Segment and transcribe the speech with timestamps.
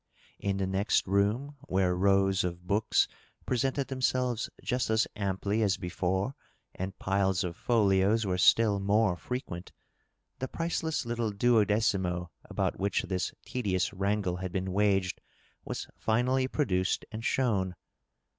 [0.39, 3.07] In the next room, where rows of books
[3.45, 6.33] presented themselves just as amply as before
[6.73, 9.71] and piles of folios were still more frequent,
[10.39, 15.21] the priceless little duodecimo about which this tedious wrangle had been waged
[15.65, 17.75] was iSnally produced and shown.